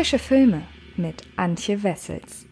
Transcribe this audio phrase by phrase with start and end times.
[0.00, 0.62] Frische Filme
[0.96, 2.46] mit Antje Wessels.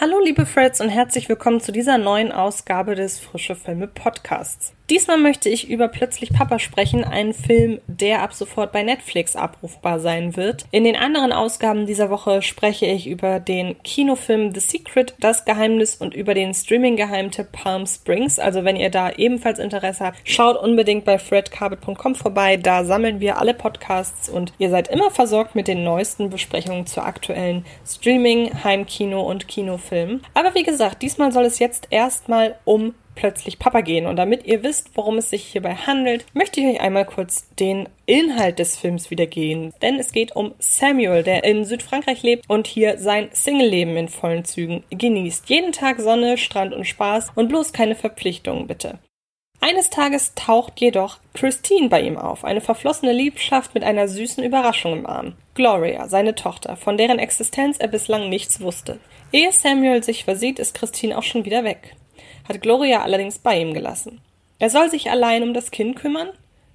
[0.00, 4.72] Hallo liebe Freds und herzlich willkommen zu dieser neuen Ausgabe des Frische Filme Podcasts.
[4.90, 10.00] Diesmal möchte ich über Plötzlich Papa sprechen, einen Film, der ab sofort bei Netflix abrufbar
[10.00, 10.64] sein wird.
[10.70, 15.96] In den anderen Ausgaben dieser Woche spreche ich über den Kinofilm The Secret, Das Geheimnis
[15.96, 18.38] und über den Streaming-Geheimtipp Palm Springs.
[18.38, 22.56] Also wenn ihr da ebenfalls Interesse habt, schaut unbedingt bei fredcarpet.com vorbei.
[22.56, 27.02] Da sammeln wir alle Podcasts und ihr seid immer versorgt mit den neuesten Besprechungen zu
[27.02, 30.22] aktuellen Streaming, Heimkino und Kinofilmen.
[30.32, 34.06] Aber wie gesagt, diesmal soll es jetzt erstmal um plötzlich Papa gehen.
[34.06, 37.88] Und damit ihr wisst, worum es sich hierbei handelt, möchte ich euch einmal kurz den
[38.06, 39.74] Inhalt des Films wiedergehen.
[39.82, 44.44] Denn es geht um Samuel, der in Südfrankreich lebt und hier sein Single-Leben in vollen
[44.44, 45.50] Zügen genießt.
[45.50, 48.98] Jeden Tag Sonne, Strand und Spaß und bloß keine Verpflichtungen bitte.
[49.60, 54.92] Eines Tages taucht jedoch Christine bei ihm auf, eine verflossene Liebschaft mit einer süßen Überraschung
[54.92, 55.34] im Arm.
[55.54, 59.00] Gloria, seine Tochter, von deren Existenz er bislang nichts wusste.
[59.32, 61.96] Ehe Samuel sich versieht, ist Christine auch schon wieder weg
[62.48, 64.20] hat Gloria allerdings bei ihm gelassen.
[64.58, 66.30] Er soll sich allein um das Kind kümmern?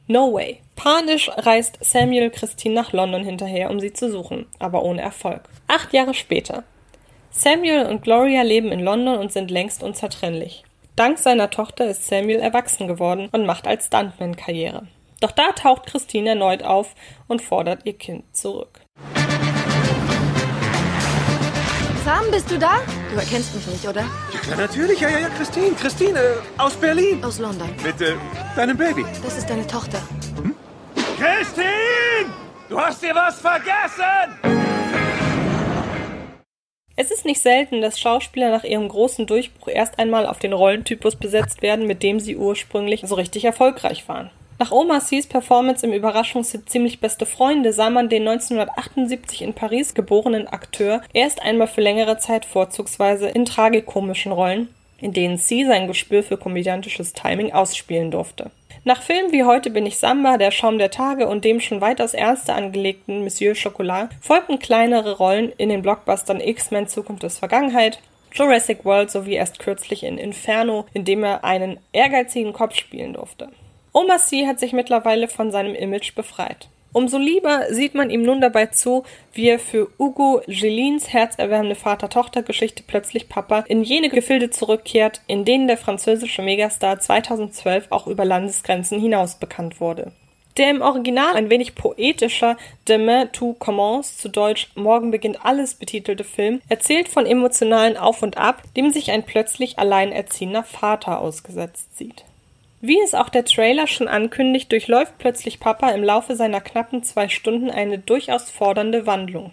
[0.07, 0.59] No way.
[0.75, 5.41] Panisch reist Samuel Christine nach London hinterher, um sie zu suchen, aber ohne Erfolg.
[5.67, 6.63] Acht Jahre später.
[7.31, 10.63] Samuel und Gloria leben in London und sind längst unzertrennlich.
[10.95, 14.87] Dank seiner Tochter ist Samuel erwachsen geworden und macht als Stuntman Karriere.
[15.21, 16.93] Doch da taucht Christine erneut auf
[17.27, 18.81] und fordert ihr Kind zurück.
[22.05, 22.81] Sam, bist du da?
[23.11, 24.05] Du erkennst mich nicht, oder?
[24.49, 24.99] Ja, natürlich.
[24.99, 25.71] Ja, ja, ja, Christine.
[25.71, 27.23] Christine, äh, aus Berlin.
[27.23, 27.69] Aus London.
[27.83, 28.15] Mit äh,
[28.55, 29.05] deinem Baby.
[29.23, 29.99] Das ist deine Tochter.
[30.41, 30.55] Hm?
[31.17, 32.33] Christine!
[32.67, 34.53] Du hast dir was vergessen!
[36.95, 41.15] Es ist nicht selten, dass Schauspieler nach ihrem großen Durchbruch erst einmal auf den Rollentypus
[41.15, 44.29] besetzt werden, mit dem sie ursprünglich so richtig erfolgreich waren.
[44.63, 49.93] Nach Omar Sy's Performance im Überraschungshit Ziemlich beste Freunde sah man den 1978 in Paris
[49.93, 54.69] geborenen Akteur erst einmal für längere Zeit vorzugsweise in tragikomischen Rollen,
[55.01, 58.51] in denen Sy sein Gespür für komödiantisches Timing ausspielen durfte.
[58.85, 62.13] Nach Filmen wie Heute bin ich Samba, Der Schaum der Tage und dem schon weitaus
[62.13, 67.99] ernster angelegten Monsieur Chocolat folgten kleinere Rollen in den Blockbustern X-Men Zukunft ist Vergangenheit,
[68.31, 73.49] Jurassic World sowie erst kürzlich in Inferno, in dem er einen ehrgeizigen Kopf spielen durfte.
[73.93, 76.67] Omar Sy hat sich mittlerweile von seinem Image befreit.
[76.93, 82.83] Umso lieber sieht man ihm nun dabei zu, wie er für Hugo Gelins herzerwärmende Vater-Tochter-Geschichte
[82.85, 88.99] plötzlich Papa in jene Gefilde zurückkehrt, in denen der französische Megastar 2012 auch über Landesgrenzen
[88.99, 90.11] hinaus bekannt wurde.
[90.57, 96.23] Der im Original ein wenig poetischer Demain tout commence, zu Deutsch Morgen beginnt alles betitelte
[96.23, 102.23] Film, erzählt von emotionalen Auf und Ab, dem sich ein plötzlich alleinerziehender Vater ausgesetzt sieht.
[102.85, 107.29] Wie es auch der Trailer schon ankündigt, durchläuft plötzlich Papa im Laufe seiner knappen zwei
[107.29, 109.51] Stunden eine durchaus fordernde Wandlung.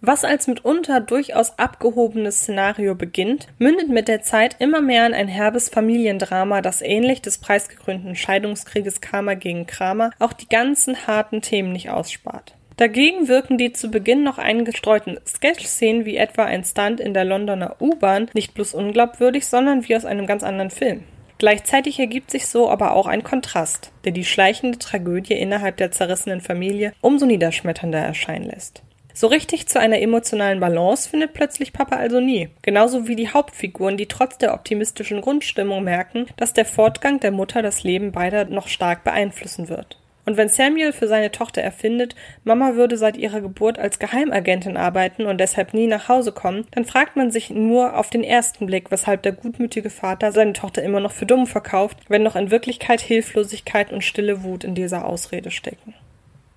[0.00, 5.28] Was als mitunter durchaus abgehobenes Szenario beginnt, mündet mit der Zeit immer mehr in ein
[5.28, 11.72] herbes Familiendrama, das ähnlich des preisgekrönten Scheidungskrieges Karma gegen Kramer auch die ganzen harten Themen
[11.72, 12.54] nicht ausspart.
[12.78, 17.76] Dagegen wirken die zu Beginn noch eingestreuten Sketch-Szenen wie etwa ein Stunt in der Londoner
[17.82, 21.04] U-Bahn nicht bloß unglaubwürdig, sondern wie aus einem ganz anderen Film.
[21.42, 26.40] Gleichzeitig ergibt sich so aber auch ein Kontrast, der die schleichende Tragödie innerhalb der zerrissenen
[26.40, 28.84] Familie umso niederschmetternder erscheinen lässt.
[29.12, 32.50] So richtig zu einer emotionalen Balance findet plötzlich Papa also nie.
[32.62, 37.60] Genauso wie die Hauptfiguren, die trotz der optimistischen Grundstimmung merken, dass der Fortgang der Mutter
[37.60, 39.98] das Leben beider noch stark beeinflussen wird.
[40.24, 45.26] Und wenn Samuel für seine Tochter erfindet, Mama würde seit ihrer Geburt als Geheimagentin arbeiten
[45.26, 48.90] und deshalb nie nach Hause kommen, dann fragt man sich nur auf den ersten Blick,
[48.90, 53.00] weshalb der gutmütige Vater seine Tochter immer noch für dumm verkauft, wenn noch in Wirklichkeit
[53.00, 55.94] Hilflosigkeit und stille Wut in dieser Ausrede stecken.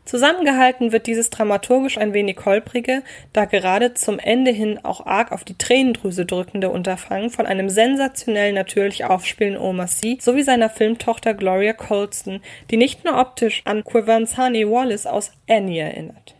[0.05, 3.01] Zusammengehalten wird dieses dramaturgisch ein wenig holprige,
[3.33, 8.53] da gerade zum Ende hin auch arg auf die Tränendrüse drückende Unterfangen von einem sensationell
[8.53, 14.69] natürlich aufspielenden Omar Sy sowie seiner Filmtochter Gloria Colston, die nicht nur optisch an Quivanzani
[14.69, 16.34] Wallace aus Annie erinnert.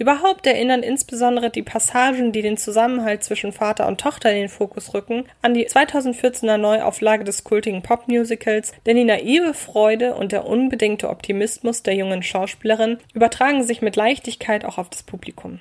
[0.00, 4.94] Überhaupt erinnern insbesondere die Passagen, die den Zusammenhalt zwischen Vater und Tochter in den Fokus
[4.94, 11.10] rücken, an die 2014er Neuauflage des kultigen Popmusicals, denn die naive Freude und der unbedingte
[11.10, 15.60] Optimismus der jungen Schauspielerin übertragen sich mit Leichtigkeit auch auf das Publikum.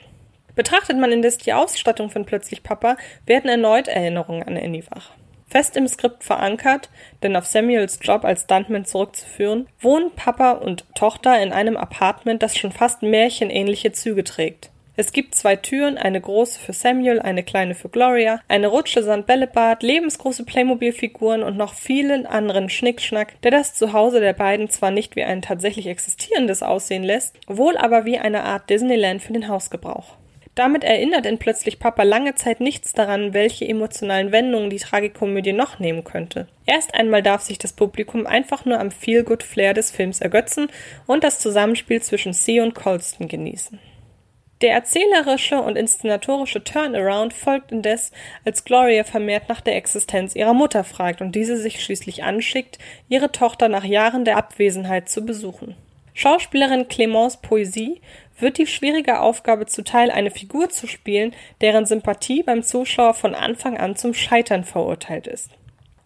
[0.55, 2.95] Betrachtet man indes die Ausstattung von Plötzlich Papa,
[3.25, 5.11] werden erneut Erinnerungen an Annie wach.
[5.49, 6.89] Fest im Skript verankert,
[7.23, 12.55] denn auf Samuels Job als Stuntman zurückzuführen, wohnen Papa und Tochter in einem Apartment, das
[12.57, 14.69] schon fast märchenähnliche Züge trägt.
[14.99, 19.27] Es gibt zwei Türen, eine große für Samuel, eine kleine für Gloria, eine Rutsche samt
[19.27, 25.15] Bällebad, lebensgroße Playmobil-Figuren und noch vielen anderen Schnickschnack, der das Zuhause der beiden zwar nicht
[25.15, 30.18] wie ein tatsächlich existierendes aussehen lässt, wohl aber wie eine Art Disneyland für den Hausgebrauch.
[30.59, 35.79] Damit erinnert in plötzlich Papa lange Zeit nichts daran, welche emotionalen Wendungen die Tragikomödie noch
[35.79, 36.49] nehmen könnte.
[36.65, 40.67] Erst einmal darf sich das Publikum einfach nur am Feel-Good-Flair des Films ergötzen
[41.07, 43.79] und das Zusammenspiel zwischen C und Colston genießen.
[44.59, 48.11] Der erzählerische und inszenatorische Turnaround folgt indes,
[48.43, 53.31] als Gloria vermehrt nach der Existenz ihrer Mutter fragt und diese sich schließlich anschickt, ihre
[53.31, 55.77] Tochter nach Jahren der Abwesenheit zu besuchen.
[56.19, 58.01] Schauspielerin Clémence Poesie
[58.41, 63.77] wird die schwierige Aufgabe zuteil, eine Figur zu spielen, deren Sympathie beim Zuschauer von Anfang
[63.77, 65.51] an zum Scheitern verurteilt ist.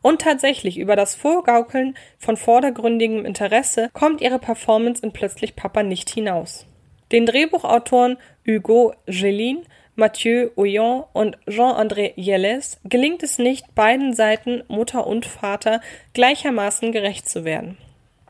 [0.01, 6.09] Und tatsächlich, über das Vorgaukeln von vordergründigem Interesse kommt ihre Performance in Plötzlich Papa nicht
[6.09, 6.65] hinaus.
[7.11, 9.65] Den Drehbuchautoren Hugo Gelin,
[9.95, 15.81] Mathieu Houillon und Jean-André Yelles gelingt es nicht, beiden Seiten, Mutter und Vater,
[16.13, 17.77] gleichermaßen gerecht zu werden.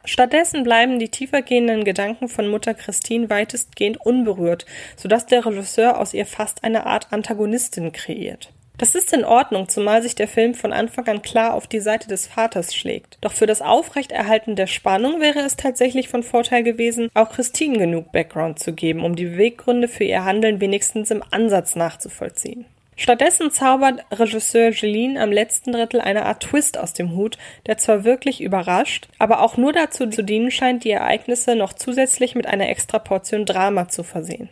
[0.05, 4.65] Stattdessen bleiben die tiefergehenden Gedanken von Mutter Christine weitestgehend unberührt,
[4.97, 8.51] sodass der Regisseur aus ihr fast eine Art Antagonistin kreiert.
[8.77, 12.07] Das ist in Ordnung, zumal sich der Film von Anfang an klar auf die Seite
[12.07, 13.17] des Vaters schlägt.
[13.21, 18.11] Doch für das Aufrechterhalten der Spannung wäre es tatsächlich von Vorteil gewesen, auch Christine genug
[18.11, 22.65] Background zu geben, um die Beweggründe für ihr Handeln wenigstens im Ansatz nachzuvollziehen.
[22.95, 28.03] Stattdessen zaubert Regisseur Jeline am letzten Drittel eine Art Twist aus dem Hut, der zwar
[28.03, 32.69] wirklich überrascht, aber auch nur dazu zu dienen scheint, die Ereignisse noch zusätzlich mit einer
[32.69, 34.49] extra Portion Drama zu versehen.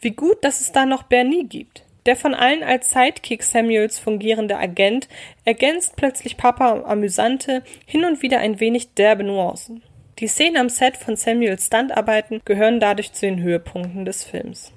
[0.00, 1.84] Wie gut, dass es da noch Bernie gibt.
[2.06, 5.08] Der von allen als Sidekick Samuels fungierende Agent
[5.44, 9.82] ergänzt plötzlich Papa amüsante, hin und wieder ein wenig derbe Nuancen.
[10.18, 14.72] Die Szenen am Set von Samuels Standarbeiten gehören dadurch zu den Höhepunkten des Films.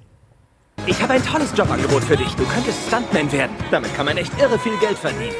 [0.88, 2.32] Ich habe ein tolles Jobangebot für dich.
[2.36, 3.50] Du könntest Stuntman werden.
[3.72, 5.34] Damit kann man echt irre viel Geld verdienen.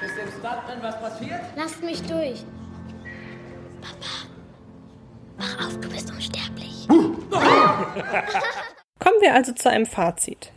[0.00, 1.40] Ist dem Stuntman was passiert?
[1.54, 2.44] Lasst mich durch.
[3.80, 4.26] Papa,
[5.38, 6.88] wach auf, du bist unsterblich.
[8.98, 10.50] Kommen wir also zu einem Fazit.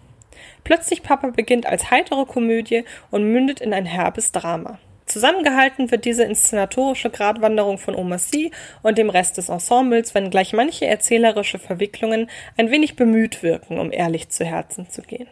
[0.63, 4.79] Plötzlich Papa beginnt als heitere Komödie und mündet in ein herbes Drama.
[5.09, 8.51] Zusammengehalten wird diese inszenatorische Gratwanderung von Oma C
[8.83, 14.29] und dem Rest des Ensembles, wenngleich manche erzählerische Verwicklungen ein wenig bemüht wirken, um ehrlich
[14.29, 15.27] zu Herzen zu gehen.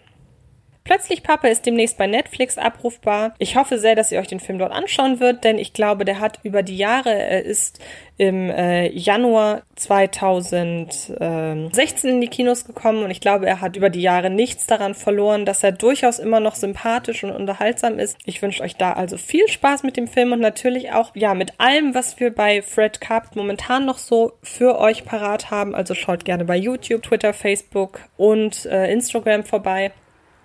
[0.88, 3.34] Plötzlich Papa ist demnächst bei Netflix abrufbar.
[3.40, 6.22] Ich hoffe sehr, dass ihr euch den Film dort anschauen wird, denn ich glaube, der
[6.22, 7.82] hat über die Jahre, er ist
[8.16, 14.02] im äh, Januar 2016 in die Kinos gekommen und ich glaube, er hat über die
[14.02, 18.18] Jahre nichts daran verloren, dass er durchaus immer noch sympathisch und unterhaltsam ist.
[18.24, 21.60] Ich wünsche euch da also viel Spaß mit dem Film und natürlich auch ja mit
[21.60, 25.76] allem, was wir bei Fred Carp momentan noch so für euch parat haben.
[25.76, 29.92] Also schaut gerne bei YouTube, Twitter, Facebook und äh, Instagram vorbei.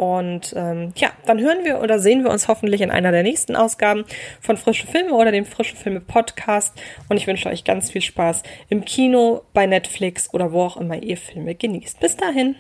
[0.02, 3.54] Und ähm, ja, dann hören wir oder sehen wir uns hoffentlich in einer der nächsten
[3.54, 4.04] Ausgaben
[4.40, 6.74] von Frische Filme oder dem Frische Filme Podcast.
[7.08, 11.00] Und ich wünsche euch ganz viel Spaß im Kino, bei Netflix oder wo auch immer
[11.00, 12.00] ihr Filme genießt.
[12.00, 12.56] Bis dahin.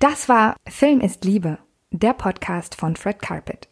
[0.00, 1.58] Das war Film ist Liebe,
[1.92, 3.69] der Podcast von Fred Carpet.